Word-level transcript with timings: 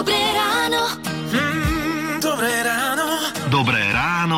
Dobré 0.00 0.16
ráno. 0.32 0.96
Mm, 1.28 2.24
dobré 2.24 2.62
ráno. 2.64 3.04
Dobré 3.52 3.79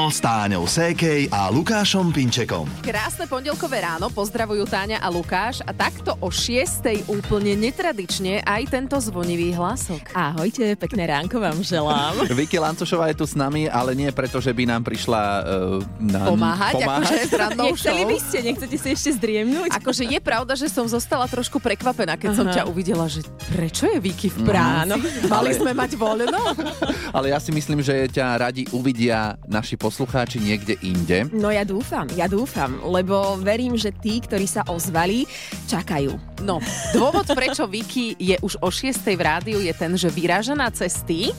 ráno 0.03 0.11
s 0.11 0.19
Táňou 0.19 0.67
Sékej 0.67 1.31
a 1.31 1.47
Lukášom 1.47 2.11
Pinčekom. 2.11 2.67
Krásne 2.83 3.31
pondelkové 3.31 3.87
ráno, 3.87 4.11
pozdravujú 4.11 4.67
Táňa 4.67 4.99
a 4.99 5.07
Lukáš 5.07 5.63
a 5.63 5.71
takto 5.71 6.19
o 6.19 6.27
6. 6.27 7.07
úplne 7.07 7.55
netradične 7.55 8.43
aj 8.43 8.67
tento 8.67 8.99
zvonivý 8.99 9.55
hlasok. 9.55 10.11
Ahojte, 10.11 10.75
pekné 10.75 11.07
ránko 11.07 11.39
vám 11.39 11.63
želám. 11.63 12.19
Vicky 12.35 12.59
Lancošová 12.59 13.15
je 13.15 13.23
tu 13.23 13.31
s 13.31 13.39
nami, 13.39 13.71
ale 13.71 13.95
nie 13.95 14.11
preto, 14.11 14.43
že 14.43 14.51
by 14.51 14.75
nám 14.75 14.83
prišla 14.83 15.23
uh, 15.23 15.79
na, 16.03 16.27
Pomáhať, 16.27 16.83
akože 16.83 17.17
s 17.23 17.35
rannou 17.39 17.67
Nechceli 17.71 18.03
by 18.03 18.19
ste, 18.19 18.39
nechcete 18.43 18.77
si 18.83 18.89
ešte 18.99 19.11
zdriemnúť? 19.23 19.71
Akože 19.71 20.03
je 20.03 20.19
pravda, 20.19 20.59
že 20.59 20.67
som 20.67 20.83
zostala 20.91 21.31
trošku 21.31 21.63
prekvapená, 21.63 22.19
keď 22.19 22.31
som 22.35 22.51
Aha. 22.51 22.59
ťa 22.59 22.63
uvidela, 22.67 23.07
že 23.07 23.23
prečo 23.55 23.87
je 23.87 24.03
Vicky 24.03 24.35
v 24.35 24.51
práci? 24.51 24.83
Áno. 24.83 24.99
Mali 25.31 25.55
Ale- 25.55 25.61
sme 25.63 25.71
mať 25.79 25.95
voľno? 25.95 26.43
Ale 27.23 27.31
ja 27.31 27.39
si 27.39 27.55
myslím, 27.55 27.79
že 27.87 28.11
ťa 28.11 28.51
radi 28.51 28.67
uvidia 28.75 29.39
naši 29.47 29.79
poslucháči 29.79 29.92
niekde 30.41 30.81
inde. 30.81 31.29
No 31.31 31.53
ja 31.53 31.69
dúfam, 31.69 32.09
ja 32.17 32.25
dúfam, 32.25 32.81
lebo 32.81 33.37
verím, 33.39 33.77
že 33.77 33.93
tí, 33.93 34.25
ktorí 34.25 34.49
sa 34.49 34.65
ozvali, 34.65 35.29
čakajú. 35.69 36.32
No, 36.43 36.59
dôvod, 36.91 37.25
prečo 37.31 37.65
Vicky 37.71 38.19
je 38.19 38.37
už 38.43 38.59
o 38.59 38.69
6. 38.69 38.99
v 39.15 39.23
rádiu, 39.23 39.59
je 39.63 39.71
ten, 39.71 39.95
že 39.95 40.11
vyráža 40.11 40.59
na 40.59 40.69
cesty. 40.75 41.31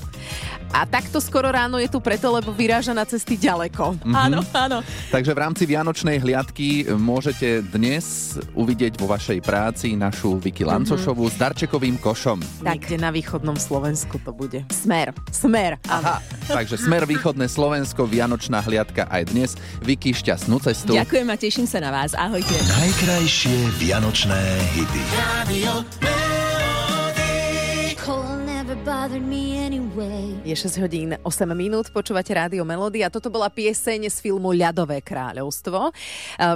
A 0.74 0.90
takto 0.90 1.22
skoro 1.22 1.54
ráno 1.54 1.78
je 1.78 1.86
tu 1.86 2.02
preto, 2.02 2.34
lebo 2.34 2.50
vyráža 2.50 2.98
na 2.98 3.06
cesty 3.06 3.38
ďaleko. 3.38 3.94
Mhm. 4.02 4.16
Áno, 4.18 4.40
áno. 4.58 4.78
Takže 5.14 5.32
v 5.36 5.40
rámci 5.40 5.64
Vianočnej 5.70 6.18
hliadky 6.18 6.90
môžete 6.98 7.62
dnes 7.70 8.36
uvidieť 8.58 8.98
vo 8.98 9.06
vašej 9.06 9.38
práci 9.46 9.94
našu 9.94 10.42
Vicky 10.42 10.66
Lancošovú 10.66 11.30
s 11.30 11.38
darčekovým 11.38 12.02
košom. 12.02 12.42
Niekde 12.66 12.98
na 12.98 13.14
východnom 13.14 13.54
Slovensku 13.54 14.18
to 14.26 14.34
bude. 14.34 14.66
Smer. 14.74 15.14
Smer, 15.30 15.78
áno. 15.86 16.18
Aha, 16.18 16.18
takže 16.50 16.82
smer 16.82 17.06
východné 17.06 17.46
Slovensko, 17.46 18.10
Vianočná 18.10 18.66
hliadka 18.66 19.06
aj 19.14 19.30
dnes. 19.30 19.54
Vicky, 19.86 20.10
šťastnú 20.10 20.58
cestu. 20.58 20.98
Ďakujem 20.98 21.28
a 21.30 21.36
teším 21.38 21.68
sa 21.70 21.86
na 21.86 21.94
vás. 21.94 22.18
Ahojte. 22.18 22.58
Najkrajšie 22.58 23.78
vianočné 23.78 24.42
hity. 24.74 24.93
Radio 24.94 25.82
Melody. 26.00 27.98
Cold 27.98 28.46
never 28.46 28.78
bothered 28.86 29.26
me 29.26 29.58
anyway. 29.58 30.38
Je 30.46 30.54
6 30.54 30.78
hodín 30.86 31.18
8 31.26 31.50
minút, 31.58 31.90
počúvate 31.90 32.30
Rádio 32.36 32.62
Melody 32.62 33.02
a 33.02 33.10
toto 33.10 33.34
bola 33.34 33.50
pieseň 33.50 34.12
z 34.12 34.18
filmu 34.22 34.54
Ľadové 34.54 35.02
kráľovstvo. 35.02 35.90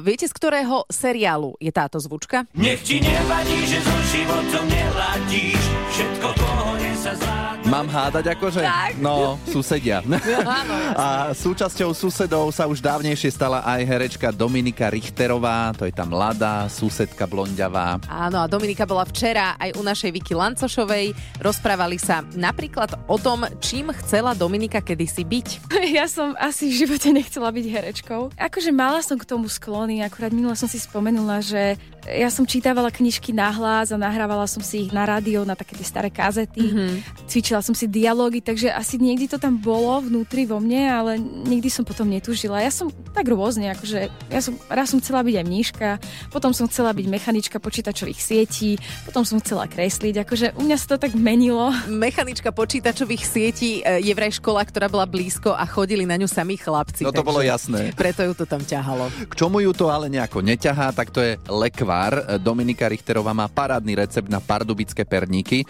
Viete, 0.06 0.30
z 0.30 0.34
ktorého 0.36 0.86
seriálu 0.92 1.58
je 1.58 1.72
táto 1.74 1.98
zvučka? 1.98 2.46
Nech 2.54 2.84
ti 2.86 3.02
nevadí, 3.02 3.66
že 3.66 3.80
so 3.82 3.98
životom 4.12 4.66
neladíš. 4.70 5.87
Všetko 5.88 6.28
pohode 6.36 6.90
sa 7.00 7.12
zvládne. 7.16 7.68
Mám 7.68 7.88
hádať 7.92 8.26
akože? 8.32 8.64
Tak. 8.64 8.96
No, 9.04 9.36
susedia. 9.44 10.00
A 10.96 11.36
súčasťou 11.36 11.92
susedov 11.92 12.52
sa 12.56 12.64
už 12.64 12.80
dávnejšie 12.80 13.28
stala 13.28 13.60
aj 13.64 13.84
herečka 13.84 14.32
Dominika 14.32 14.88
Richterová, 14.88 15.76
to 15.76 15.84
je 15.84 15.92
tá 15.92 16.08
mladá 16.08 16.72
susedka 16.72 17.28
blonďavá. 17.28 18.00
Áno, 18.08 18.40
a 18.40 18.48
Dominika 18.48 18.88
bola 18.88 19.04
včera 19.04 19.60
aj 19.60 19.76
u 19.76 19.84
našej 19.84 20.16
Vicky 20.16 20.32
Lancošovej. 20.32 21.12
Rozprávali 21.44 22.00
sa 22.00 22.24
napríklad 22.40 22.96
o 23.12 23.20
tom, 23.20 23.44
čím 23.60 23.92
chcela 24.04 24.32
Dominika 24.32 24.80
kedysi 24.84 25.24
byť. 25.24 25.48
Ja 25.98 26.04
som 26.06 26.36
asi 26.36 26.68
v 26.68 26.84
živote 26.84 27.10
nechcela 27.10 27.48
byť 27.48 27.66
herečkou. 27.66 28.36
Akože 28.36 28.76
mala 28.76 29.00
som 29.02 29.16
k 29.16 29.26
tomu 29.26 29.48
sklony, 29.48 30.04
akurát 30.04 30.36
minule 30.36 30.54
som 30.54 30.68
si 30.68 30.78
spomenula, 30.78 31.40
že 31.40 31.80
ja 32.08 32.32
som 32.32 32.48
čítavala 32.48 32.88
knižky 32.92 33.36
nahlas 33.36 33.92
a 33.92 33.98
nahrávala 34.00 34.48
som 34.48 34.64
si 34.64 34.88
ich 34.88 34.92
na 34.96 35.04
rádio, 35.04 35.44
na 35.44 35.56
také 35.60 35.77
tie 35.78 35.86
staré 35.86 36.10
kazety. 36.10 36.66
Mm-hmm. 36.66 36.92
Cvičila 37.30 37.62
som 37.62 37.78
si 37.78 37.86
dialógy, 37.86 38.42
takže 38.42 38.74
asi 38.74 38.98
niekdy 38.98 39.30
to 39.30 39.38
tam 39.38 39.62
bolo 39.62 40.02
vnútri 40.02 40.50
vo 40.50 40.58
mne, 40.58 40.82
ale 40.90 41.12
nikdy 41.22 41.70
som 41.70 41.86
potom 41.86 42.10
netúžila. 42.10 42.66
Ja 42.66 42.74
som 42.74 42.90
tak 43.14 43.30
rôzne, 43.30 43.70
akože 43.78 44.10
ja 44.34 44.42
som, 44.42 44.58
raz 44.68 44.90
som 44.90 44.98
chcela 44.98 45.22
byť 45.22 45.36
aj 45.38 45.46
mníška, 45.46 45.88
potom 46.34 46.52
som 46.52 46.66
chcela 46.66 46.92
byť 46.98 47.06
mechanička 47.06 47.58
počítačových 47.62 48.18
sietí, 48.18 48.82
potom 49.06 49.22
som 49.22 49.38
chcela 49.38 49.70
kresliť, 49.70 50.26
akože 50.26 50.48
u 50.58 50.62
mňa 50.66 50.78
sa 50.82 50.88
to 50.96 50.98
tak 50.98 51.14
menilo. 51.14 51.70
Mechanička 51.86 52.50
počítačových 52.50 53.24
sietí 53.24 53.86
e, 53.86 54.02
je 54.02 54.14
vraj 54.18 54.34
škola, 54.34 54.66
ktorá 54.66 54.90
bola 54.90 55.06
blízko 55.06 55.54
a 55.54 55.68
chodili 55.70 56.08
na 56.08 56.18
ňu 56.18 56.26
sami 56.26 56.58
chlapci. 56.58 57.06
No 57.06 57.14
to 57.14 57.22
takže 57.22 57.30
bolo 57.30 57.42
jasné. 57.44 57.94
Preto 57.94 58.26
ju 58.26 58.34
to 58.34 58.50
tam 58.50 58.64
ťahalo. 58.64 59.12
K 59.30 59.34
čomu 59.36 59.62
ju 59.62 59.76
to 59.76 59.92
ale 59.92 60.08
nejako 60.08 60.42
neťahá, 60.42 60.96
tak 60.96 61.12
to 61.12 61.20
je 61.22 61.36
lekvár. 61.52 62.40
Dominika 62.40 62.88
Richterová 62.88 63.36
má 63.36 63.52
parádny 63.52 64.00
recept 64.00 64.32
na 64.32 64.40
pardubické 64.40 65.04
perníky, 65.04 65.67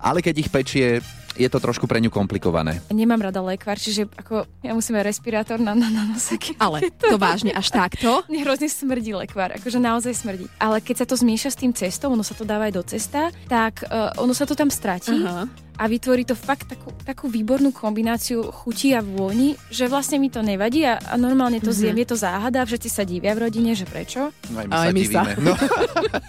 ale 0.00 0.24
keď 0.24 0.34
ich 0.38 0.52
pečie, 0.52 1.00
je 1.32 1.46
to 1.46 1.58
trošku 1.58 1.84
pre 1.84 1.98
ňu 1.98 2.08
komplikované. 2.08 2.82
Nemám 2.88 3.22
rada 3.22 3.38
lekvár, 3.38 3.74
čiže 3.74 4.10
ako 4.12 4.44
ja 4.60 4.72
musím 4.72 4.94
mať 4.94 5.04
respirátor 5.06 5.56
na, 5.56 5.72
na, 5.72 5.86
na 5.86 6.02
nose. 6.06 6.34
keď- 6.34 6.58
Ale 6.58 6.78
to 7.00 7.16
vážne 7.16 7.50
až 7.50 7.70
takto? 7.70 8.20
Mne 8.30 8.42
hrozne 8.42 8.66
smrdí 8.66 9.12
lekvár, 9.12 9.54
akože 9.54 9.78
naozaj 9.78 10.14
smrdí. 10.16 10.46
Ale 10.56 10.78
keď 10.78 11.02
sa 11.02 11.06
to 11.06 11.14
zmieša 11.14 11.50
s 11.50 11.58
tým 11.58 11.72
cestom, 11.72 12.12
ono 12.12 12.22
sa 12.22 12.32
to 12.32 12.42
dáva 12.42 12.66
aj 12.66 12.74
do 12.74 12.82
cesta, 12.82 13.20
tak 13.46 13.84
uh, 13.84 14.14
ono 14.16 14.32
sa 14.32 14.42
to 14.42 14.54
tam 14.54 14.68
stratí 14.68 15.14
Aha. 15.16 15.46
a 15.76 15.84
vytvorí 15.86 16.22
to 16.22 16.34
fakt 16.34 16.68
takú, 16.68 16.90
takú 17.00 17.26
výbornú 17.26 17.70
kombináciu 17.70 18.50
chutí 18.50 18.92
a 18.92 19.00
vôni, 19.00 19.54
že 19.68 19.86
vlastne 19.86 20.16
mi 20.16 20.28
to 20.28 20.40
nevadí 20.40 20.84
a, 20.84 20.98
a 20.98 21.14
normálne 21.16 21.56
to 21.56 21.70
zjem, 21.70 21.96
je 21.96 22.06
to 22.06 22.16
záhada, 22.16 22.60
všetci 22.62 22.88
sa 22.88 23.02
divia 23.02 23.32
v 23.32 23.46
rodine, 23.46 23.72
že 23.72 23.84
prečo. 23.84 24.28
No 24.50 24.60
aj 24.60 24.66
my 24.66 24.72
Aj 24.72 24.84
sa 24.84 24.92
my 24.92 25.04
sa. 25.04 25.22
No. 25.38 25.52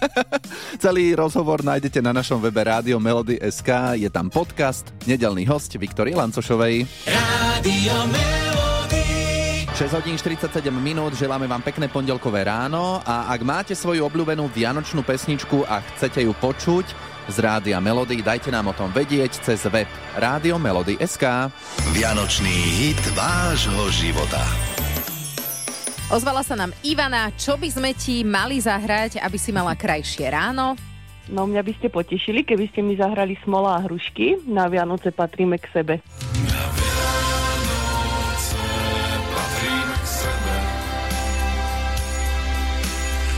Celý 0.82 1.12
rozhovor 1.12 1.60
nájdete 1.60 1.98
na 1.98 2.12
našom 2.12 2.38
webe 2.38 2.60
Rádio 2.60 2.96
Melody 2.98 3.38
SK. 3.40 3.68
Je 3.96 4.08
tam 4.08 4.28
podcast, 4.28 4.88
nedelný 5.06 5.46
host 5.48 5.74
Viktorie 5.76 6.14
Lancošovej. 6.14 6.86
Melody. 7.62 8.52
6 9.72 9.98
hodín 9.98 10.14
47 10.20 10.68
minút, 10.68 11.16
želáme 11.16 11.48
vám 11.48 11.64
pekné 11.64 11.88
pondelkové 11.88 12.44
ráno 12.44 13.00
a 13.02 13.32
ak 13.32 13.40
máte 13.40 13.74
svoju 13.74 14.04
obľúbenú 14.04 14.52
vianočnú 14.52 15.00
pesničku 15.00 15.64
a 15.64 15.80
chcete 15.80 16.22
ju 16.22 16.36
počuť 16.36 16.86
z 17.32 17.36
Rádia 17.40 17.80
Melody, 17.80 18.20
dajte 18.20 18.52
nám 18.52 18.70
o 18.70 18.76
tom 18.76 18.92
vedieť 18.92 19.42
cez 19.42 19.64
web 19.72 19.88
Rádio 20.14 20.60
Melody 20.60 21.00
SK. 21.00 21.48
Vianočný 21.96 22.52
hit 22.52 23.00
vášho 23.16 23.88
života. 23.90 24.44
Ozvala 26.12 26.44
sa 26.44 26.52
nám 26.52 26.76
Ivana, 26.84 27.32
čo 27.40 27.56
by 27.56 27.68
sme 27.72 27.90
ti 27.96 28.20
mali 28.20 28.60
zahrať, 28.60 29.24
aby 29.24 29.38
si 29.40 29.56
mala 29.56 29.72
krajšie 29.72 30.28
ráno. 30.28 30.91
No 31.30 31.46
mňa 31.46 31.62
by 31.62 31.72
ste 31.78 31.86
potešili, 31.86 32.42
keby 32.42 32.66
ste 32.74 32.82
mi 32.82 32.98
zahrali 32.98 33.38
Smola 33.46 33.78
a 33.78 33.84
hrušky. 33.86 34.42
Na 34.50 34.66
Vianoce 34.66 35.14
patríme 35.14 35.54
k 35.54 35.70
sebe. 35.70 35.94
Patríme 39.30 39.96
k 40.02 40.06
sebe. 40.10 40.54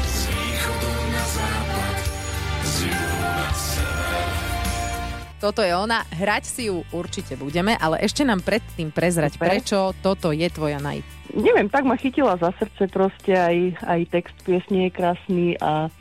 Z 0.09 0.21
východu 0.33 0.93
na 1.13 1.25
západ, 1.29 1.97
z 2.65 2.75
juhu 2.89 3.21
na 3.21 3.51
sever. 3.53 4.33
Toto 5.45 5.61
je 5.61 5.73
ona, 5.77 6.09
hrať 6.09 6.45
si 6.49 6.63
ju 6.73 6.81
určite 6.89 7.37
budeme, 7.37 7.77
ale 7.77 8.01
ešte 8.01 8.25
nám 8.25 8.41
predtým 8.41 8.89
prezrať, 8.89 9.37
Super. 9.37 9.45
prečo 9.45 9.93
toto 10.01 10.33
je 10.33 10.49
tvoja 10.49 10.81
naj... 10.81 11.05
Neviem, 11.37 11.69
tak 11.69 11.85
ma 11.85 12.01
chytila 12.01 12.41
za 12.41 12.49
srdce 12.57 12.89
proste, 12.89 13.37
aj, 13.37 13.77
aj 13.85 14.01
text 14.09 14.37
piesne 14.47 14.89
je 14.89 14.91
krásny 14.95 15.59
a 15.61 15.93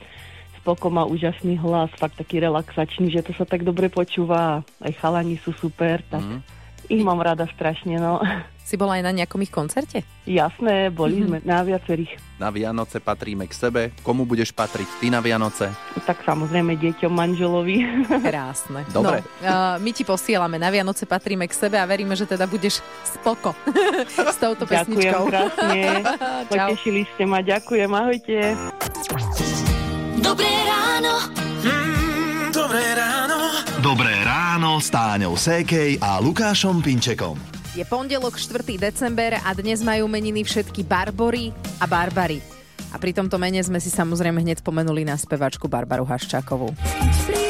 Spoko 0.64 0.88
má 0.88 1.04
úžasný 1.04 1.60
hlas, 1.60 1.92
fakt 1.94 2.16
taký 2.16 2.40
relaxačný, 2.40 3.12
že 3.12 3.20
to 3.20 3.36
sa 3.36 3.44
tak 3.44 3.62
dobre 3.62 3.88
počúva. 3.88 4.64
Aj 4.80 4.94
chalani 4.94 5.36
sú 5.36 5.52
super, 5.54 6.00
tak 6.02 6.24
Mhm. 6.24 6.40
ich 6.88 7.04
mám 7.04 7.20
rada 7.20 7.44
strašne, 7.50 7.96
no. 7.96 8.24
Si 8.64 8.80
bola 8.80 8.96
aj 8.96 9.04
na 9.04 9.12
nejakom 9.14 9.44
ich 9.44 9.52
koncerte? 9.52 10.08
Jasné, 10.24 10.88
boli 10.88 11.20
sme 11.20 11.44
na 11.44 11.60
viacerých. 11.62 12.16
Na 12.40 12.48
Vianoce 12.48 13.04
patríme 13.04 13.44
k 13.44 13.52
sebe. 13.52 13.82
Komu 14.00 14.24
budeš 14.24 14.56
patriť 14.56 15.04
ty 15.04 15.12
na 15.12 15.20
Vianoce? 15.20 15.68
Tak 16.00 16.24
samozrejme 16.24 16.80
deťom, 16.80 17.12
manželovi. 17.12 17.84
Krásne. 18.24 18.88
Dobre. 18.88 19.20
No, 19.20 19.52
uh, 19.52 19.76
my 19.76 19.92
ti 19.92 20.02
posielame, 20.02 20.56
na 20.56 20.72
Vianoce 20.72 21.04
patríme 21.04 21.44
k 21.44 21.52
sebe 21.54 21.76
a 21.76 21.84
veríme, 21.84 22.16
že 22.16 22.24
teda 22.24 22.48
budeš 22.48 22.80
spoko 23.04 23.52
s 24.32 24.40
touto 24.40 24.64
Ďakujem 24.64 24.72
pesničkou. 24.96 25.24
krásne. 25.28 25.80
Čau. 26.48 26.72
Potešili 26.72 27.02
ste 27.04 27.24
ma, 27.26 27.44
ďakujem, 27.44 27.90
ahojte. 27.92 28.36
Dobré 30.24 30.48
ráno. 30.48 31.14
Mm, 31.68 32.56
dobré 32.56 32.86
ráno. 32.96 33.38
Dobré 33.84 34.16
ráno 34.24 34.80
s 34.80 34.88
Táňou 34.88 35.36
Sékej 35.36 36.00
a 36.00 36.24
Lukášom 36.24 36.80
Pinčekom. 36.80 37.36
Je 37.76 37.84
pondelok 37.84 38.40
4. 38.40 38.64
december 38.80 39.36
a 39.36 39.52
dnes 39.52 39.84
majú 39.84 40.08
meniny 40.08 40.48
všetky 40.48 40.88
Barbory 40.88 41.52
a 41.84 41.86
Barbary. 41.92 42.40
A 42.96 43.02
pri 43.04 43.12
tomto 43.12 43.36
mene 43.36 43.60
sme 43.60 43.84
si 43.84 43.92
samozrejme 43.92 44.40
hneď 44.40 44.64
spomenuli 44.64 45.04
na 45.04 45.20
spevačku 45.20 45.68
Barbaru 45.68 46.08
Haščákovú. 46.08 46.72
Príde 47.28 47.43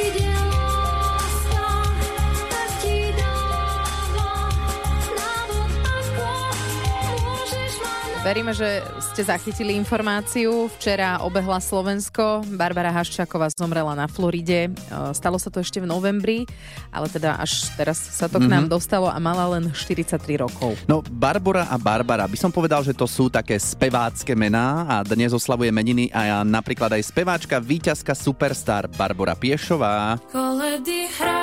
Veríme, 8.23 8.55
že 8.55 8.79
ste 9.11 9.27
zachytili 9.27 9.75
informáciu. 9.75 10.71
Včera 10.79 11.19
obehla 11.27 11.59
Slovensko. 11.59 12.47
Barbara 12.55 12.87
Haščáková 12.87 13.51
zomrela 13.51 13.91
na 13.99 14.07
Floride. 14.07 14.71
E, 14.71 15.11
Stalo 15.11 15.35
sa 15.35 15.51
to 15.51 15.59
ešte 15.59 15.83
v 15.83 15.91
novembri, 15.91 16.47
ale 16.87 17.11
teda 17.11 17.35
až 17.35 17.67
teraz 17.75 17.99
sa 17.99 18.31
to 18.31 18.39
k 18.39 18.47
nám 18.47 18.71
dostalo 18.71 19.11
a 19.11 19.19
mala 19.19 19.59
len 19.59 19.67
43 19.75 20.39
rokov. 20.39 20.71
No, 20.87 21.03
Barbara 21.03 21.67
a 21.67 21.75
Barbara, 21.75 22.23
by 22.23 22.39
som 22.39 22.47
povedal, 22.47 22.79
že 22.87 22.95
to 22.95 23.11
sú 23.11 23.27
také 23.27 23.59
spevácké 23.59 24.39
mená 24.39 24.87
a 24.87 24.95
dnes 25.03 25.35
oslavuje 25.35 25.75
meniny 25.75 26.07
a 26.15 26.47
napríklad 26.47 26.95
aj 26.95 27.03
speváčka, 27.03 27.59
víťazka 27.59 28.15
Superstar 28.15 28.87
Barbara 28.87 29.35
Piešová. 29.35 30.15
Koledy 30.31 31.11
hrajú, 31.19 31.42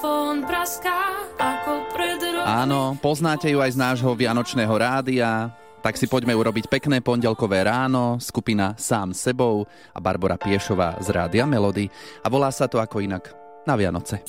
gramofón 0.00 0.48
praská, 0.48 1.28
ako 1.36 1.72
pred 1.92 2.16
rokom. 2.24 2.48
Áno, 2.48 2.80
poznáte 2.96 3.52
ju 3.52 3.60
aj 3.60 3.76
z 3.76 3.78
nášho 3.78 4.12
Vianočného 4.16 4.72
rádia. 4.72 5.52
Tak 5.80 5.96
si 5.96 6.08
poďme 6.08 6.36
urobiť 6.36 6.68
pekné 6.68 7.00
pondelkové 7.00 7.64
ráno, 7.64 8.20
skupina 8.20 8.76
Sám 8.76 9.16
sebou 9.16 9.64
a 9.92 9.98
Barbara 10.00 10.36
Piešová 10.36 11.00
z 11.00 11.08
Rádia 11.08 11.48
Melody. 11.48 11.88
A 12.20 12.28
volá 12.28 12.52
sa 12.52 12.68
to 12.68 12.80
ako 12.80 13.00
inak 13.00 13.32
na 13.64 13.76
Vianoce. 13.76 14.24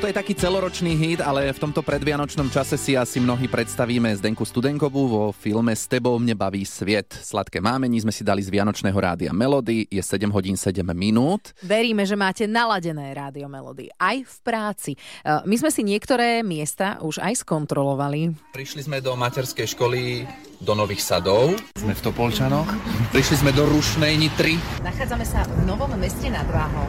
Toto 0.00 0.08
je 0.08 0.16
taký 0.16 0.32
celoročný 0.32 0.96
hit, 0.96 1.20
ale 1.20 1.52
v 1.52 1.60
tomto 1.60 1.84
predvianočnom 1.84 2.48
čase 2.48 2.80
si 2.80 2.96
asi 2.96 3.20
mnohí 3.20 3.52
predstavíme 3.52 4.08
Zdenku 4.16 4.48
Studenkovú 4.48 5.02
vo 5.12 5.24
filme 5.28 5.76
S 5.76 5.84
tebou 5.84 6.16
mne 6.16 6.32
baví 6.32 6.64
sviet. 6.64 7.12
Sladké 7.12 7.60
mámení 7.60 8.00
sme 8.00 8.08
si 8.08 8.24
dali 8.24 8.40
z 8.40 8.48
Vianočného 8.48 8.96
rádia 8.96 9.28
Melody, 9.36 9.84
je 9.92 10.00
7 10.00 10.32
hodín 10.32 10.56
7 10.56 10.88
minút. 10.96 11.52
Veríme, 11.60 12.08
že 12.08 12.16
máte 12.16 12.48
naladené 12.48 13.12
rádio 13.12 13.44
Melody 13.52 13.92
aj 14.00 14.24
v 14.24 14.36
práci. 14.40 14.92
E, 14.96 15.44
My 15.44 15.60
sme 15.60 15.68
si 15.68 15.84
niektoré 15.84 16.40
miesta 16.40 16.96
už 17.04 17.20
aj 17.20 17.44
skontrolovali. 17.44 18.32
Prišli 18.56 18.88
sme 18.88 19.04
do 19.04 19.12
materskej 19.20 19.76
školy 19.76 20.24
do 20.64 20.72
Nových 20.72 21.04
sadov. 21.04 21.52
Sme 21.76 21.92
v 21.92 22.00
Topolčanoch. 22.00 22.72
Prišli 23.12 23.44
sme 23.44 23.52
do 23.52 23.68
Rušnej 23.68 24.16
Nitry. 24.16 24.56
Nachádzame 24.80 25.28
sa 25.28 25.44
v 25.44 25.68
Novom 25.68 25.92
meste 26.00 26.32
nad 26.32 26.48
Váhom. 26.48 26.88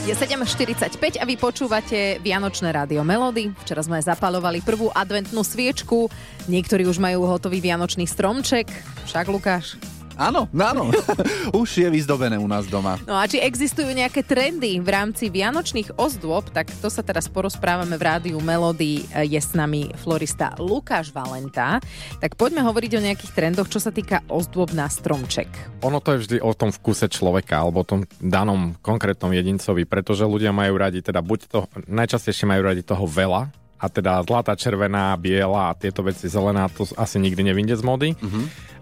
Je 0.00 0.16
7.45 0.16 1.20
a 1.20 1.28
vy 1.28 1.36
počúvate 1.36 2.16
Vianočné 2.24 2.72
rádio 2.72 3.04
Melody. 3.04 3.52
Včera 3.60 3.84
sme 3.84 4.00
zapalovali 4.00 4.64
prvú 4.64 4.88
adventnú 4.96 5.44
sviečku. 5.44 6.08
Niektorí 6.48 6.88
už 6.88 6.96
majú 6.96 7.28
hotový 7.28 7.60
vianočný 7.60 8.08
stromček. 8.08 8.72
Však, 9.04 9.28
Lukáš? 9.28 9.76
Áno, 10.20 10.52
áno. 10.52 10.92
Už 11.64 11.80
je 11.80 11.88
vyzdobené 11.88 12.36
u 12.36 12.44
nás 12.44 12.68
doma. 12.68 13.00
No 13.08 13.16
a 13.16 13.24
či 13.24 13.40
existujú 13.40 13.88
nejaké 13.88 14.20
trendy 14.20 14.76
v 14.76 14.84
rámci 14.84 15.32
vianočných 15.32 15.96
ozdôb, 15.96 16.52
tak 16.52 16.68
to 16.68 16.92
sa 16.92 17.00
teraz 17.00 17.24
porozprávame 17.24 17.96
v 17.96 18.04
rádiu 18.04 18.36
Melody. 18.44 19.08
Je 19.24 19.40
s 19.40 19.56
nami 19.56 19.88
florista 19.96 20.52
Lukáš 20.60 21.08
Valenta. 21.08 21.80
Tak 22.20 22.36
poďme 22.36 22.60
hovoriť 22.68 23.00
o 23.00 23.04
nejakých 23.08 23.32
trendoch, 23.32 23.72
čo 23.72 23.80
sa 23.80 23.88
týka 23.88 24.20
ozdôb 24.28 24.76
na 24.76 24.92
stromček. 24.92 25.48
Ono 25.88 26.04
to 26.04 26.12
je 26.12 26.28
vždy 26.28 26.36
o 26.44 26.52
tom 26.52 26.68
vkuse 26.68 27.08
človeka 27.08 27.64
alebo 27.64 27.80
o 27.80 27.88
tom 27.88 28.04
danom 28.20 28.76
konkrétnom 28.84 29.32
jedincovi, 29.32 29.88
pretože 29.88 30.28
ľudia 30.28 30.52
majú 30.52 30.76
radi, 30.76 31.00
teda 31.00 31.24
buď 31.24 31.38
to, 31.48 31.64
najčastejšie 31.88 32.44
majú 32.44 32.68
radi 32.68 32.84
toho 32.84 33.08
veľa, 33.08 33.48
a 33.80 33.88
teda 33.88 34.20
zlatá, 34.28 34.52
červená, 34.52 35.16
biela 35.16 35.72
a 35.72 35.76
tieto 35.76 36.04
veci 36.04 36.28
zelená, 36.28 36.68
to 36.68 36.84
asi 37.00 37.16
nikdy 37.16 37.40
nevyjde 37.48 37.80
z 37.80 37.82
mody. 37.82 38.08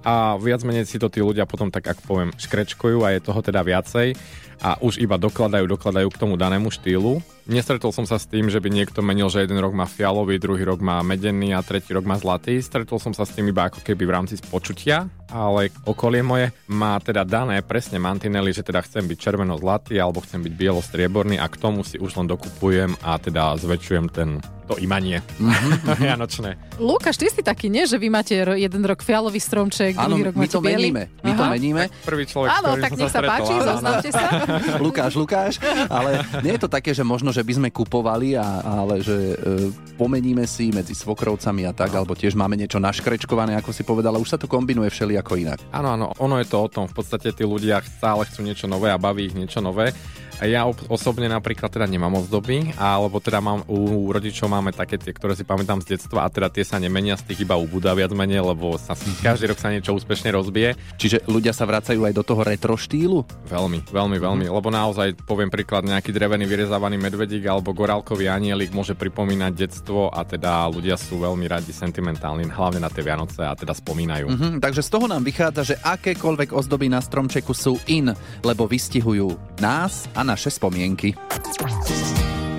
A 0.06 0.38
viac 0.38 0.62
menej 0.62 0.86
si 0.86 1.00
to 1.00 1.10
tí 1.10 1.18
ľudia 1.18 1.48
potom 1.48 1.70
tak, 1.70 1.86
ako 1.86 2.02
poviem, 2.06 2.30
škrečkujú 2.36 3.02
a 3.02 3.14
je 3.16 3.24
toho 3.24 3.40
teda 3.42 3.62
viacej 3.66 4.14
a 4.58 4.74
už 4.82 4.98
iba 4.98 5.14
dokladajú, 5.14 5.70
dokladajú 5.70 6.08
k 6.10 6.20
tomu 6.20 6.34
danému 6.34 6.70
štýlu. 6.74 7.22
Nestretol 7.48 7.94
som 7.94 8.04
sa 8.04 8.20
s 8.20 8.28
tým, 8.28 8.52
že 8.52 8.60
by 8.60 8.68
niekto 8.68 9.00
menil, 9.00 9.32
že 9.32 9.46
jeden 9.46 9.56
rok 9.56 9.72
má 9.72 9.88
fialový, 9.88 10.36
druhý 10.36 10.68
rok 10.68 10.84
má 10.84 11.00
medený 11.00 11.56
a 11.56 11.64
tretí 11.64 11.96
rok 11.96 12.04
má 12.04 12.18
zlatý. 12.20 12.60
Stretol 12.60 13.00
som 13.00 13.16
sa 13.16 13.24
s 13.24 13.32
tým 13.32 13.48
iba 13.48 13.70
ako 13.70 13.80
keby 13.80 14.04
v 14.04 14.14
rámci 14.14 14.34
spočutia, 14.36 15.08
ale 15.32 15.72
okolie 15.88 16.20
moje 16.20 16.52
má 16.68 17.00
teda 17.00 17.24
dané 17.24 17.64
presne 17.64 17.96
mantinely, 17.96 18.52
že 18.52 18.66
teda 18.66 18.84
chcem 18.84 19.06
byť 19.08 19.16
červeno-zlatý 19.16 19.96
alebo 19.96 20.20
chcem 20.20 20.44
byť 20.44 20.52
bielo-strieborný 20.52 21.40
a 21.40 21.48
k 21.48 21.56
tomu 21.56 21.86
si 21.86 21.96
už 21.96 22.20
len 22.20 22.28
dokupujem 22.28 22.92
a 23.00 23.16
teda 23.16 23.56
zväčšujem 23.56 24.06
ten 24.12 24.44
to 24.68 24.76
imanie 24.76 25.24
vianočné. 26.04 26.60
Lukáš, 26.76 27.16
ty 27.16 27.32
si 27.32 27.40
taký, 27.40 27.72
nie? 27.72 27.88
Že 27.88 27.96
vy 27.96 28.08
máte 28.12 28.36
jeden 28.36 28.84
rok 28.84 29.00
fialový 29.00 29.40
stromček, 29.40 29.96
Áno, 29.98 30.14
druhý 30.14 30.30
rok 30.30 30.34
my 30.38 30.46
to 30.46 30.60
biely. 30.62 30.70
meníme. 30.94 31.02
My 31.26 31.32
to 31.34 31.44
Aha. 31.44 31.52
meníme. 31.52 31.82
Prvý 32.06 32.24
človek, 32.30 32.48
Áno, 32.54 32.70
tak 32.78 32.92
nech 32.94 33.10
sa 33.10 33.20
páči, 33.22 33.54
zoznámte 33.58 34.10
sa. 34.14 34.26
Lukáš, 34.86 35.12
Lukáš, 35.18 35.54
ale 35.90 36.22
nie 36.46 36.54
je 36.54 36.60
to 36.62 36.70
také, 36.70 36.94
že 36.94 37.02
možno, 37.02 37.34
že 37.34 37.42
by 37.42 37.52
sme 37.58 37.68
kupovali, 37.74 38.38
a, 38.38 38.62
ale 38.62 39.02
že 39.02 39.34
e, 39.34 39.70
pomeníme 39.98 40.46
si 40.46 40.70
medzi 40.70 40.94
svokrovcami 40.94 41.66
a 41.66 41.72
tak, 41.74 41.90
alebo 41.90 42.14
tiež 42.14 42.38
máme 42.38 42.54
niečo 42.54 42.78
naškrečkované, 42.78 43.58
ako 43.58 43.70
si 43.74 43.82
povedala, 43.82 44.22
už 44.22 44.34
sa 44.34 44.38
to 44.38 44.46
kombinuje 44.46 44.88
všelijako 44.88 45.34
inak. 45.36 45.58
Áno, 45.74 45.98
áno, 45.98 46.14
ono 46.22 46.38
je 46.38 46.46
to 46.46 46.62
o 46.62 46.68
tom. 46.70 46.86
V 46.86 46.94
podstate 46.94 47.34
tí 47.34 47.42
ľudia 47.42 47.82
stále 47.82 48.22
chcú 48.30 48.46
niečo 48.46 48.70
nové 48.70 48.94
a 48.94 48.96
baví 48.96 49.28
ich 49.28 49.36
niečo 49.36 49.58
nové. 49.58 49.90
Ja 50.38 50.70
ob- 50.70 50.86
osobne 50.86 51.26
napríklad 51.26 51.66
teda 51.66 51.90
nemám 51.90 52.22
ozdoby, 52.22 52.70
alebo 52.78 53.18
teda 53.18 53.42
mám, 53.42 53.66
u, 53.66 54.06
rodičov 54.14 54.46
máme 54.46 54.70
také 54.70 54.94
tie, 54.94 55.10
ktoré 55.10 55.34
si 55.34 55.42
pamätám 55.42 55.82
z 55.82 55.98
detstva 55.98 56.22
a 56.22 56.30
teda 56.30 56.46
tie 56.46 56.62
sa 56.62 56.78
nemenia, 56.78 57.18
z 57.18 57.34
tých 57.34 57.42
iba 57.42 57.58
ubúda 57.58 57.90
viac 57.98 58.14
menej, 58.14 58.46
lebo 58.46 58.78
sa, 58.78 58.94
každý 58.94 59.50
rok 59.50 59.58
sa 59.58 59.74
niečo 59.74 59.98
úspešne 59.98 60.30
rozbije. 60.30 60.78
Čiže 60.94 61.26
ľudia 61.26 61.50
sa 61.50 61.66
vracajú 61.66 62.06
aj 62.06 62.14
do 62.14 62.22
toho 62.22 62.46
retro 62.46 62.78
štýlu? 62.78 63.26
Veľmi, 63.50 63.90
veľmi, 63.90 64.16
veľmi, 64.22 64.46
lebo 64.46 64.68
naozaj 64.70 65.18
poviem 65.26 65.50
príklad, 65.50 65.82
nejaký 65.82 66.14
drevený 66.14 66.46
vyrezávaný 66.46 67.02
medvedík 67.02 67.42
alebo 67.50 67.74
gorálkový 67.74 68.30
anielik 68.30 68.70
môže 68.70 68.94
pripomínať 68.94 69.52
detstvo 69.58 70.14
a 70.14 70.22
teda 70.22 70.70
ľudia 70.70 70.94
sú 70.94 71.18
veľmi 71.18 71.50
radi 71.50 71.74
sentimentálni, 71.74 72.46
hlavne 72.46 72.78
na 72.78 72.86
tie 72.86 73.02
Vianoce 73.02 73.42
a 73.42 73.58
teda 73.58 73.74
spomínajú. 73.74 74.30
Mhm, 74.30 74.50
takže 74.62 74.86
z 74.86 74.90
toho 74.94 75.10
nám 75.10 75.26
vychádza, 75.26 75.74
že 75.74 75.80
akékoľvek 75.82 76.54
ozdoby 76.54 76.86
na 76.86 77.02
stromčeku 77.02 77.50
sú 77.50 77.74
in, 77.90 78.14
lebo 78.46 78.70
vystihujú 78.70 79.58
nás 79.58 80.06
a 80.14 80.27
naše 80.28 80.52
spomienky. 80.52 81.16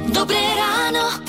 Dobré 0.10 0.42
ráno. 0.58 1.22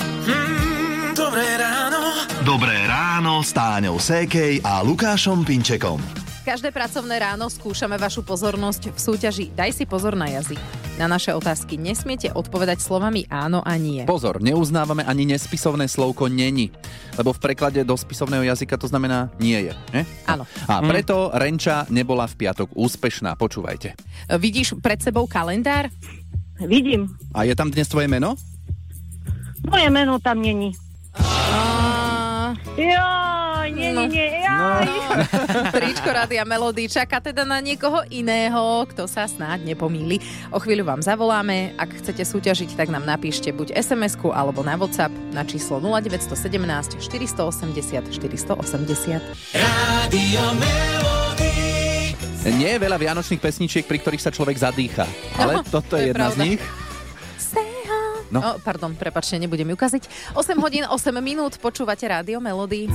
Dobré 1.13 1.47
ráno. 1.61 2.01
Dobré 2.41 2.77
ráno 2.89 3.45
s 3.45 3.53
Táňou 3.53 4.01
Sékej 4.01 4.65
a 4.65 4.81
Lukášom 4.81 5.45
Pinčekom. 5.45 6.01
Každé 6.41 6.73
pracovné 6.73 7.21
ráno 7.21 7.45
skúšame 7.53 8.01
vašu 8.01 8.25
pozornosť 8.25 8.89
v 8.89 8.97
súťaži 8.97 9.45
Daj 9.53 9.77
si 9.77 9.85
pozor 9.85 10.17
na 10.17 10.25
jazyk. 10.25 10.57
Na 10.97 11.05
naše 11.05 11.37
otázky 11.37 11.77
nesmiete 11.77 12.33
odpovedať 12.33 12.81
slovami 12.81 13.29
áno 13.29 13.61
a 13.61 13.77
nie. 13.77 14.01
Pozor, 14.09 14.41
neuznávame 14.41 15.05
ani 15.05 15.29
nespisovné 15.29 15.85
slovko 15.85 16.25
není, 16.33 16.73
lebo 17.13 17.29
v 17.29 17.39
preklade 17.45 17.85
do 17.85 17.93
spisovného 17.93 18.41
jazyka 18.49 18.73
to 18.73 18.89
znamená 18.89 19.29
nie 19.37 19.69
je. 19.69 19.73
Ne? 19.93 20.01
Áno. 20.25 20.49
A 20.65 20.81
preto 20.81 21.29
Renča 21.29 21.85
nebola 21.93 22.25
v 22.25 22.33
piatok 22.41 22.73
úspešná. 22.73 23.37
Počúvajte. 23.37 23.93
Vidíš 24.41 24.81
pred 24.81 24.97
sebou 24.97 25.29
kalendár? 25.29 25.93
Vidím. 26.63 27.09
A 27.33 27.43
je 27.43 27.55
tam 27.55 27.71
dnes 27.71 27.87
tvoje 27.87 28.07
meno? 28.07 28.35
Moje 29.61 29.89
meno 29.89 30.19
tam 30.19 30.41
není. 30.41 30.73
A... 31.15 32.53
Joj, 32.77 33.67
nie, 33.71 33.91
No. 33.93 34.07
nie, 34.07 34.31
nie, 34.31 34.41
jaj. 34.41 34.87
Tričko 35.75 36.09
Rádia 36.09 36.41
Melody 36.47 36.87
čaká 36.87 37.19
teda 37.19 37.43
na 37.43 37.59
niekoho 37.59 38.01
iného, 38.09 38.87
kto 38.89 39.05
sa 39.05 39.27
snáď 39.27 39.61
nepomýli. 39.67 40.17
O 40.49 40.57
chvíľu 40.57 40.87
vám 40.87 41.03
zavoláme. 41.03 41.75
Ak 41.75 41.93
chcete 41.93 42.23
súťažiť, 42.23 42.73
tak 42.73 42.89
nám 42.89 43.05
napíšte 43.05 43.51
buď 43.51 43.75
SMS-ku 43.75 44.31
alebo 44.31 44.63
na 44.63 44.79
WhatsApp 44.79 45.11
na 45.31 45.43
číslo 45.43 45.77
0917 45.83 46.97
480 46.97 48.07
480. 48.09 49.21
Nie 52.41 52.73
je 52.73 52.79
veľa 52.81 52.97
vianočných 52.97 53.37
pesničiek, 53.37 53.85
pri 53.85 54.01
ktorých 54.01 54.23
sa 54.23 54.33
človek 54.33 54.57
zadýcha. 54.57 55.05
Ale 55.37 55.61
toto 55.73 55.93
to 55.93 55.95
je 56.01 56.09
je 56.09 56.11
jedna 56.11 56.33
z 56.33 56.35
pravda. 56.35 56.45
nich. 56.49 56.61
No. 58.31 58.39
No. 58.39 58.55
pardon, 58.63 58.95
prepačte, 58.95 59.35
nebudem 59.35 59.67
ju 59.67 59.77
kaziť. 59.77 60.07
8 60.39 60.55
hodín, 60.63 60.87
8 60.87 61.11
minút, 61.19 61.59
počúvate 61.59 62.07
Rádio 62.07 62.39
Melody. 62.39 62.87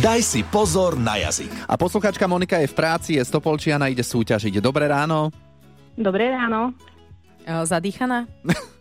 Daj 0.00 0.24
si 0.24 0.40
pozor 0.40 0.96
na 0.96 1.20
jazyk. 1.20 1.52
A 1.68 1.76
posluchačka 1.76 2.24
Monika 2.24 2.56
je 2.56 2.72
v 2.72 2.74
práci, 2.74 3.10
je 3.20 3.22
z 3.22 3.28
Topolčiana, 3.28 3.92
ide 3.92 4.00
súťažiť. 4.00 4.64
Dobré 4.64 4.88
ráno. 4.88 5.28
Dobré 5.92 6.32
ráno. 6.32 6.72
E, 7.44 7.52
Zadýchaná? 7.68 8.24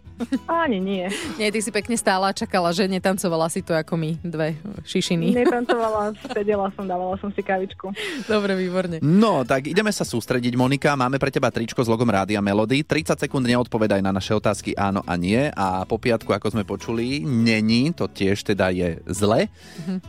Ani 0.49 0.81
nie. 0.81 1.05
Nie, 1.37 1.53
ty 1.53 1.61
si 1.61 1.69
pekne 1.69 1.93
stála 1.93 2.29
a 2.29 2.33
čakala, 2.33 2.73
že 2.73 2.89
netancovala 2.89 3.47
si 3.47 3.61
to 3.61 3.77
ako 3.77 3.93
my, 3.97 4.17
dve 4.25 4.57
šišiny. 4.83 5.33
Netancovala, 5.33 6.17
sedela 6.33 6.73
som, 6.73 6.89
dávala 6.89 7.15
som 7.21 7.29
si 7.33 7.45
kavičku. 7.45 7.93
Dobre, 8.25 8.57
výborne. 8.57 8.97
No, 9.01 9.45
tak 9.45 9.69
ideme 9.69 9.93
sa 9.93 10.01
sústrediť, 10.01 10.57
Monika. 10.57 10.97
Máme 10.97 11.21
pre 11.21 11.29
teba 11.29 11.53
tričko 11.53 11.85
s 11.85 11.89
logom 11.89 12.09
Rádia 12.09 12.41
Melody. 12.41 12.81
30 12.81 13.17
sekúnd 13.17 13.45
neodpovedaj 13.45 14.01
na 14.01 14.09
naše 14.09 14.33
otázky 14.33 14.73
áno 14.73 15.05
a 15.05 15.13
nie. 15.15 15.49
A 15.53 15.85
po 15.85 16.01
piatku, 16.01 16.33
ako 16.33 16.57
sme 16.57 16.63
počuli, 16.65 17.21
není, 17.21 17.93
to 17.93 18.09
tiež 18.09 18.41
teda 18.41 18.73
je 18.73 18.97
zle. 19.09 19.49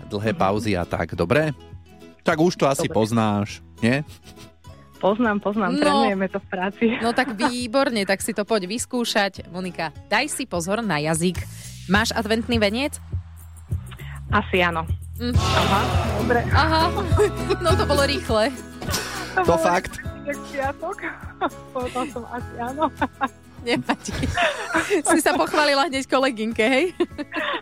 Dlhé 0.08 0.32
pauzy 0.32 0.72
a 0.72 0.88
tak, 0.88 1.12
dobre? 1.12 1.52
Tak 2.24 2.36
už 2.40 2.60
to 2.60 2.68
asi 2.68 2.84
Dobre. 2.88 2.96
poznáš, 2.96 3.64
nie? 3.80 4.04
Poznám, 4.98 5.38
poznám, 5.38 5.72
No. 5.74 5.80
trénujeme 5.80 6.26
to 6.26 6.38
v 6.38 6.46
práci. 6.46 6.84
No 7.04 7.14
tak 7.14 7.34
výborne, 7.34 8.02
tak 8.02 8.18
si 8.18 8.34
to 8.34 8.42
poď 8.42 8.66
vyskúšať. 8.66 9.46
Monika, 9.48 9.94
daj 10.06 10.26
si 10.26 10.44
pozor 10.44 10.82
na 10.82 10.98
jazyk. 10.98 11.38
Máš 11.86 12.10
adventný 12.12 12.58
veniec? 12.58 12.98
Asi 14.28 14.60
áno. 14.60 14.84
Mm. 15.16 15.34
Aha, 15.34 15.80
dobre. 16.20 16.40
Aha, 16.52 16.82
no 17.64 17.70
to 17.74 17.84
bolo 17.86 18.02
rýchle. 18.04 18.52
To 19.38 19.54
fakt. 19.56 19.98
Tak 20.26 20.36
piatok. 20.52 20.96
Povedal 21.74 22.04
som 22.12 22.22
asi 22.28 22.54
áno. 22.60 22.84
Nevadí. 23.66 24.12
Si 25.02 25.18
sa 25.18 25.34
pochválila 25.34 25.90
hneď 25.90 26.06
kolegynke, 26.06 26.64
hej? 26.64 26.86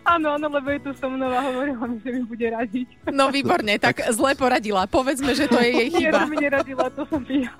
Áno, 0.05 0.37
áno, 0.37 0.47
lebo 0.47 0.69
je 0.71 0.79
tu 0.79 0.91
so 0.95 1.09
mnou 1.09 1.27
a 1.27 1.41
hovorila 1.41 1.83
mi, 1.89 1.97
že 1.99 2.09
mi 2.13 2.21
bude 2.23 2.47
radiť. 2.47 2.87
No 3.11 3.27
výborne, 3.33 3.75
tak 3.81 4.05
zle 4.13 4.37
poradila. 4.37 4.85
Povedzme, 4.85 5.33
že 5.33 5.49
to 5.49 5.57
je 5.59 5.69
jej 5.73 5.89
Nie, 5.91 5.99
chyba. 6.07 6.23
to 6.23 6.29
mi 6.31 6.37
neradila, 6.37 6.85
to 6.93 7.03
som 7.09 7.21
ja. 7.27 7.51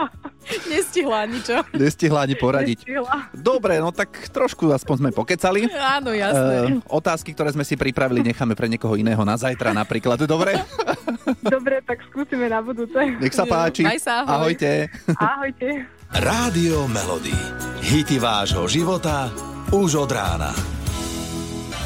Nestihla 0.70 1.28
ničo. 1.28 1.60
Nestihla 1.76 2.24
ani 2.24 2.36
poradiť. 2.40 2.88
Nestihla. 2.88 3.18
Dobre, 3.36 3.84
no 3.84 3.92
tak 3.92 4.32
trošku 4.32 4.72
aspoň 4.72 4.96
sme 4.96 5.10
pokecali. 5.12 5.68
Áno, 5.76 6.16
jasné. 6.16 6.56
E, 6.72 6.80
otázky, 6.88 7.36
ktoré 7.36 7.52
sme 7.52 7.68
si 7.68 7.76
pripravili, 7.76 8.24
necháme 8.24 8.56
pre 8.56 8.72
niekoho 8.72 8.96
iného 8.96 9.20
na 9.28 9.36
zajtra 9.36 9.76
napríklad. 9.76 10.24
Dobre? 10.24 10.56
Dobre, 11.56 11.84
tak 11.84 12.04
skúsime 12.08 12.48
na 12.48 12.64
budúce. 12.64 12.98
Nech 13.20 13.36
sa 13.36 13.44
páči. 13.44 13.84
Maj 13.84 14.00
sa, 14.00 14.24
ahoj. 14.24 14.52
Ahojte. 14.52 14.88
Ahojte. 15.16 15.70
Rádio 16.08 16.88
Melody. 16.88 17.36
Hity 17.84 18.18
vášho 18.20 18.64
života 18.72 19.28
už 19.76 20.08
od 20.08 20.12
rána. 20.12 20.56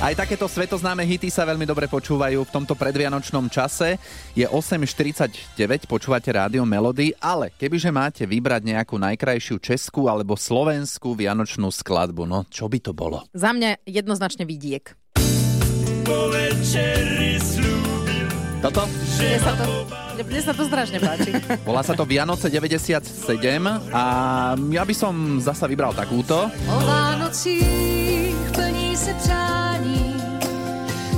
Aj 0.02 0.18
takéto 0.18 0.50
svetoznáme 0.50 1.06
hity 1.06 1.30
sa 1.30 1.46
veľmi 1.46 1.62
dobre 1.62 1.86
počúvajú 1.86 2.42
v 2.42 2.50
tomto 2.50 2.74
predvianočnom 2.74 3.46
čase. 3.54 4.02
Je 4.34 4.50
8.49, 4.50 5.86
počúvate 5.86 6.34
rádio 6.34 6.66
Melody, 6.66 7.14
ale 7.22 7.54
kebyže 7.54 7.94
máte 7.94 8.26
vybrať 8.26 8.66
nejakú 8.66 8.98
najkrajšiu 8.98 9.62
českú 9.62 10.10
alebo 10.10 10.34
slovenskú 10.34 11.14
vianočnú 11.14 11.70
skladbu, 11.70 12.26
no 12.26 12.50
čo 12.50 12.66
by 12.66 12.82
to 12.82 12.98
bolo? 12.98 13.30
Za 13.38 13.54
mňa 13.54 13.86
jednoznačne 13.86 14.50
vidiek. 14.50 14.90
Toto? 18.62 18.86
Mne 19.18 19.38
sa 19.42 19.54
to, 19.58 19.66
mne 20.22 20.42
sa 20.42 20.54
to 20.54 20.64
strašne 20.70 20.98
páči. 21.02 21.34
Volá 21.68 21.82
sa 21.82 21.98
to 21.98 22.06
Vianoce 22.06 22.46
97 22.46 23.02
a 23.90 24.04
ja 24.54 24.84
by 24.86 24.94
som 24.94 25.14
zasa 25.42 25.66
vybral 25.66 25.98
takúto. 25.98 26.46
O 26.70 26.78
Vánocích 26.86 28.38
plní 28.54 28.94
se 28.94 29.14
přání, 29.18 30.14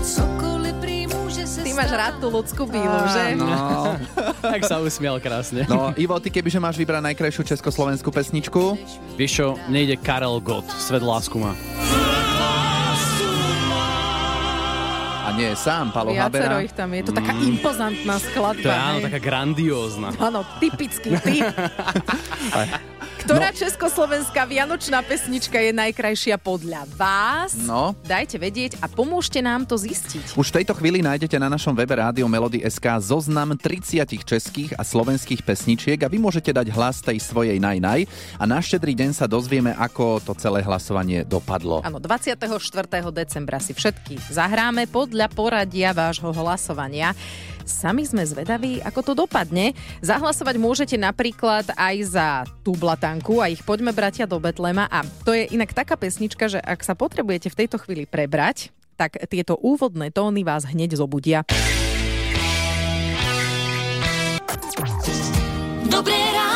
cokoliv 0.03 0.73
prý 0.79 1.07
může 1.07 1.43
se 1.47 1.61
Ty 1.67 1.73
máš 1.75 1.91
rád 1.91 2.13
tú 2.23 2.31
ľudskú 2.31 2.63
bílu, 2.63 2.99
že? 3.11 3.35
No, 3.35 3.91
Tak 4.43 4.63
sa 4.63 4.79
usmial 4.79 5.19
krásne. 5.19 5.67
no 5.67 5.91
Ivo, 5.99 6.15
ty 6.23 6.31
kebyže 6.31 6.63
máš 6.63 6.79
vybrať 6.79 7.11
najkrajšiu 7.11 7.43
československú 7.43 8.07
pesničku, 8.07 8.79
Vieš 9.19 9.31
čo, 9.35 9.47
nejde 9.67 9.99
Karel 9.99 10.39
Gott, 10.39 10.67
Svet 10.79 11.03
lásku 11.03 11.35
má. 11.35 11.51
Nie 15.43 15.51
je 15.51 15.59
sám, 15.59 15.91
Palo 15.91 16.15
Viacero 16.15 16.55
Habera. 16.55 16.63
ich 16.63 16.71
tam 16.71 16.89
je. 16.95 17.03
To 17.03 17.11
taká 17.11 17.35
impozantná 17.35 18.15
skladba. 18.15 18.63
To 18.63 18.71
je 18.71 18.79
áno, 18.79 18.97
hej. 19.03 19.05
taká 19.11 19.19
grandiózna. 19.19 20.07
Áno, 20.15 20.47
typický 20.63 21.19
typ. 21.19 21.43
Ktorá 23.23 23.55
československá 23.55 24.43
vianočná 24.43 24.99
pesnička 24.99 25.55
je 25.55 25.71
najkrajšia 25.71 26.35
podľa 26.35 26.83
vás? 26.99 27.55
No. 27.55 27.95
Dajte 28.03 28.35
vedieť 28.35 28.75
a 28.83 28.91
pomôžte 28.91 29.39
nám 29.39 29.63
to 29.63 29.79
zistiť. 29.79 30.35
Už 30.35 30.51
v 30.51 30.55
tejto 30.59 30.75
chvíli 30.75 30.99
nájdete 30.99 31.39
na 31.39 31.47
našom 31.47 31.71
webe 31.71 31.95
Rádio 31.95 32.27
Melody 32.27 32.59
SK 32.67 32.99
zoznam 32.99 33.55
30 33.55 34.03
českých 34.27 34.75
a 34.75 34.83
slovenských 34.83 35.39
pesničiek 35.39 36.03
a 36.03 36.11
vy 36.11 36.19
môžete 36.19 36.51
dať 36.51 36.67
hlas 36.75 36.99
tej 36.99 37.23
svojej 37.23 37.63
najnaj 37.63 38.03
a 38.35 38.43
na 38.43 38.59
štedrý 38.59 38.91
deň 38.91 39.15
sa 39.15 39.23
dozvieme, 39.23 39.71
ako 39.71 40.19
to 40.19 40.35
celé 40.35 40.59
hlasovanie 40.59 41.23
dopadlo. 41.23 41.79
Áno, 41.79 42.03
24. 42.03 42.35
decembra 43.15 43.63
si 43.63 43.71
všetky 43.71 44.19
zahráme 44.35 44.83
podľa 44.91 45.31
poradia 45.31 45.95
vášho 45.95 46.27
hlasovania. 46.35 47.15
Sami 47.63 48.03
sme 48.03 48.23
zvedaví, 48.27 48.83
ako 48.83 48.99
to 49.01 49.13
dopadne. 49.25 49.71
Zahlasovať 50.03 50.55
môžete 50.59 50.95
napríklad 50.99 51.71
aj 51.75 51.95
za 52.03 52.27
tú 52.61 52.75
blatanku 52.75 53.39
a 53.39 53.47
ich 53.47 53.63
poďme 53.63 53.95
bratia 53.95 54.27
do 54.27 54.39
Betlema. 54.39 54.87
A 54.91 55.03
to 55.23 55.31
je 55.31 55.47
inak 55.51 55.71
taká 55.71 55.95
pesnička, 55.95 56.51
že 56.51 56.59
ak 56.59 56.83
sa 56.83 56.93
potrebujete 56.93 57.47
v 57.47 57.57
tejto 57.65 57.79
chvíli 57.79 58.03
prebrať, 58.03 58.75
tak 58.99 59.17
tieto 59.31 59.57
úvodné 59.57 60.13
tóny 60.13 60.45
vás 60.45 60.67
hneď 60.69 60.99
zobudia. 60.99 61.47
Dobré 65.87 66.19
ráno. 66.35 66.52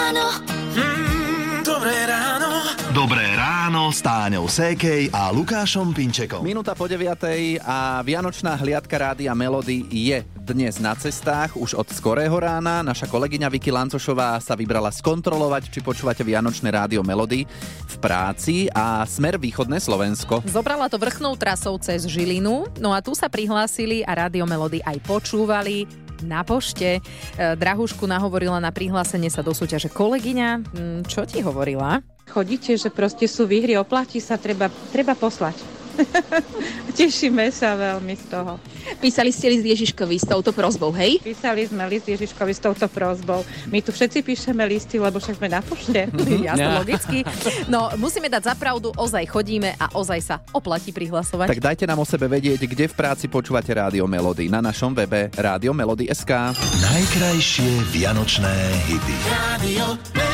Táňou 4.04 4.46
Sékej 4.46 5.10
a 5.10 5.34
Lukášom 5.34 5.96
Pinčekom. 5.96 6.46
Minúta 6.46 6.78
po 6.78 6.86
9. 6.86 7.18
a 7.64 8.04
Vianočná 8.06 8.54
hliadka 8.60 8.94
Rádia 8.98 9.34
Melody 9.34 9.88
je 9.88 10.22
dnes 10.44 10.78
na 10.78 10.92
cestách 10.94 11.58
už 11.58 11.74
od 11.74 11.88
skorého 11.90 12.36
rána. 12.36 12.86
Naša 12.86 13.10
kolegyňa 13.10 13.48
Vicky 13.48 13.74
Lancošová 13.74 14.38
sa 14.44 14.54
vybrala 14.60 14.94
skontrolovať, 14.94 15.74
či 15.74 15.80
počúvate 15.86 16.22
Vianočné 16.22 16.70
rádio 16.70 17.02
Melody 17.02 17.48
v 17.86 17.96
práci 17.98 18.70
a 18.76 19.08
smer 19.08 19.42
východné 19.42 19.82
Slovensko. 19.82 20.46
Zobrala 20.46 20.90
to 20.90 21.00
vrchnou 21.02 21.34
trasou 21.40 21.80
cez 21.82 22.06
Žilinu, 22.06 22.68
no 22.84 22.92
a 22.92 23.02
tu 23.02 23.16
sa 23.16 23.32
prihlásili 23.32 24.04
a 24.04 24.28
Radio 24.28 24.44
Melody 24.44 24.84
aj 24.84 25.00
počúvali 25.06 25.88
na 26.26 26.42
pošte. 26.42 26.98
E, 26.98 27.02
Drahušku 27.38 28.10
nahovorila 28.10 28.58
na 28.58 28.74
prihlásenie 28.74 29.30
sa 29.30 29.46
do 29.46 29.54
súťaže 29.54 29.94
kolegyňa. 29.94 30.50
Mm, 30.74 31.00
Čo 31.06 31.30
ti 31.30 31.46
hovorila? 31.46 32.02
Chodíte, 32.30 32.76
že 32.78 32.94
proste 32.94 33.26
sú 33.26 33.48
výhry, 33.50 33.80
oplatí 33.80 34.22
sa, 34.22 34.38
treba, 34.38 34.70
treba 34.92 35.18
poslať. 35.18 35.78
Tešíme 36.98 37.50
sa 37.50 37.74
veľmi 37.78 38.14
z 38.14 38.26
toho. 38.30 38.62
Písali 39.02 39.30
ste 39.34 39.52
list 39.52 39.66
Ježiškovi 39.66 40.16
s 40.18 40.26
touto 40.26 40.54
prozbou, 40.54 40.94
hej? 40.94 41.20
Písali 41.22 41.68
sme 41.68 41.86
list 41.90 42.08
Ježiškovi 42.08 42.54
s 42.54 42.62
touto 42.62 42.86
prozbou. 42.88 43.42
My 43.70 43.82
tu 43.84 43.92
všetci 43.92 44.24
píšeme 44.24 44.64
listy, 44.66 44.98
lebo 45.02 45.20
však 45.20 45.38
sme 45.38 45.50
na 45.52 45.62
pošte. 45.62 46.10
Jasne, 46.48 46.72
logicky. 46.82 47.26
No, 47.68 47.92
musíme 48.00 48.32
dať 48.32 48.56
zapravdu, 48.56 48.94
ozaj 48.96 49.26
chodíme 49.30 49.76
a 49.78 49.92
ozaj 49.94 50.20
sa 50.22 50.36
oplatí 50.54 50.94
prihlasovať. 50.94 51.50
Tak 51.52 51.64
dajte 51.64 51.86
nám 51.86 52.02
o 52.02 52.08
sebe 52.08 52.30
vedieť, 52.30 52.66
kde 52.66 52.86
v 52.90 52.96
práci 52.96 53.26
počúvate 53.28 53.74
Rádio 53.74 54.06
Melody 54.06 54.50
na 54.50 54.64
našom 54.64 54.94
webe 54.94 55.30
Rádio 55.36 55.74
Melody 55.74 56.10
SK. 56.10 56.54
Najkrajšie 56.58 57.70
vianočné 57.94 58.54
hity. 58.90 59.16
Radio 59.28 59.86
Melody. 60.14 60.27